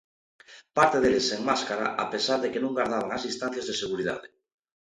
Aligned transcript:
Parte 0.77 0.97
deles 1.03 1.25
sen 1.31 1.41
máscara 1.49 1.85
a 2.03 2.05
pesar 2.13 2.37
de 2.41 2.49
que 2.51 2.63
non 2.63 2.77
gardaban 2.79 3.11
as 3.13 3.25
distancias 3.29 3.67
de 3.67 3.79
seguridade. 3.83 4.27